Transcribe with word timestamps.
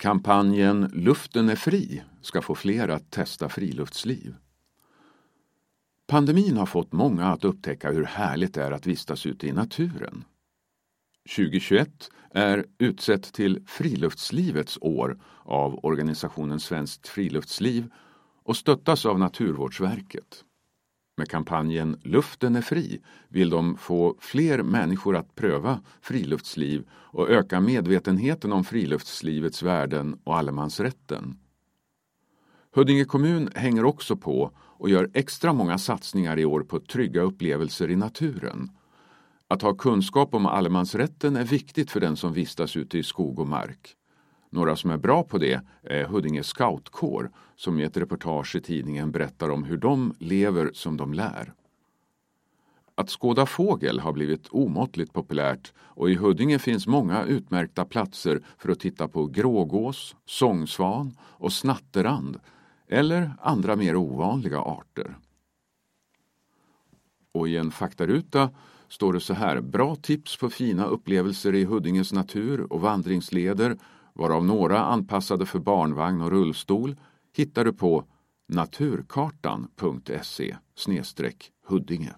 Kampanjen 0.00 0.90
Luften 0.92 1.48
är 1.48 1.56
fri 1.56 2.02
ska 2.20 2.42
få 2.42 2.54
fler 2.54 2.88
att 2.88 3.10
testa 3.10 3.48
friluftsliv. 3.48 4.34
Pandemin 6.06 6.56
har 6.56 6.66
fått 6.66 6.92
många 6.92 7.26
att 7.26 7.44
upptäcka 7.44 7.90
hur 7.90 8.04
härligt 8.04 8.54
det 8.54 8.62
är 8.62 8.72
att 8.72 8.86
vistas 8.86 9.26
ute 9.26 9.46
i 9.46 9.52
naturen. 9.52 10.24
2021 11.36 12.10
är 12.30 12.66
utsett 12.78 13.32
till 13.32 13.64
Friluftslivets 13.66 14.78
år 14.80 15.18
av 15.44 15.84
organisationen 15.84 16.60
Svenskt 16.60 17.08
Friluftsliv 17.08 17.90
och 18.42 18.56
stöttas 18.56 19.06
av 19.06 19.18
Naturvårdsverket. 19.18 20.44
Med 21.20 21.28
kampanjen 21.28 22.00
Luften 22.02 22.56
är 22.56 22.62
fri 22.62 23.00
vill 23.28 23.50
de 23.50 23.76
få 23.76 24.16
fler 24.18 24.62
människor 24.62 25.16
att 25.16 25.34
pröva 25.34 25.80
friluftsliv 26.00 26.88
och 26.90 27.30
öka 27.30 27.60
medvetenheten 27.60 28.52
om 28.52 28.64
friluftslivets 28.64 29.62
värden 29.62 30.20
och 30.24 30.36
allemansrätten. 30.36 31.38
Huddinge 32.74 33.04
kommun 33.04 33.50
hänger 33.54 33.84
också 33.84 34.16
på 34.16 34.52
och 34.58 34.90
gör 34.90 35.10
extra 35.14 35.52
många 35.52 35.78
satsningar 35.78 36.38
i 36.38 36.44
år 36.44 36.60
på 36.60 36.80
trygga 36.80 37.22
upplevelser 37.22 37.90
i 37.90 37.96
naturen. 37.96 38.70
Att 39.48 39.62
ha 39.62 39.74
kunskap 39.74 40.34
om 40.34 40.46
allemansrätten 40.46 41.36
är 41.36 41.44
viktigt 41.44 41.90
för 41.90 42.00
den 42.00 42.16
som 42.16 42.32
vistas 42.32 42.76
ute 42.76 42.98
i 42.98 43.02
skog 43.02 43.38
och 43.38 43.48
mark. 43.48 43.96
Några 44.50 44.76
som 44.76 44.90
är 44.90 44.98
bra 44.98 45.22
på 45.22 45.38
det 45.38 45.60
är 45.82 46.04
Huddinge 46.04 46.42
scoutkår 46.42 47.30
som 47.56 47.80
i 47.80 47.82
ett 47.82 47.96
reportage 47.96 48.56
i 48.56 48.60
tidningen 48.60 49.12
berättar 49.12 49.50
om 49.50 49.64
hur 49.64 49.76
de 49.76 50.14
lever 50.18 50.70
som 50.74 50.96
de 50.96 51.14
lär. 51.14 51.52
Att 52.94 53.10
skåda 53.10 53.46
fågel 53.46 54.00
har 54.00 54.12
blivit 54.12 54.48
omåttligt 54.48 55.12
populärt 55.12 55.72
och 55.78 56.10
i 56.10 56.14
Huddinge 56.14 56.58
finns 56.58 56.86
många 56.86 57.24
utmärkta 57.24 57.84
platser 57.84 58.40
för 58.58 58.68
att 58.68 58.80
titta 58.80 59.08
på 59.08 59.26
grågås, 59.26 60.16
sångsvan 60.26 61.16
och 61.20 61.52
snatterand 61.52 62.40
eller 62.88 63.32
andra 63.40 63.76
mer 63.76 63.96
ovanliga 63.96 64.58
arter. 64.58 65.16
Och 67.32 67.48
i 67.48 67.56
en 67.56 67.70
faktaruta 67.70 68.50
står 68.88 69.12
det 69.12 69.20
så 69.20 69.34
här, 69.34 69.60
bra 69.60 69.96
tips 69.96 70.36
på 70.36 70.50
fina 70.50 70.84
upplevelser 70.84 71.54
i 71.54 71.64
Huddinges 71.64 72.12
natur 72.12 72.72
och 72.72 72.80
vandringsleder 72.80 73.76
varav 74.14 74.44
några 74.44 74.78
anpassade 74.78 75.46
för 75.46 75.58
barnvagn 75.58 76.22
och 76.22 76.30
rullstol 76.30 76.96
hittar 77.36 77.64
du 77.64 77.72
på 77.72 78.04
naturkartan.se 78.48 80.56
Huddinge. 81.66 82.14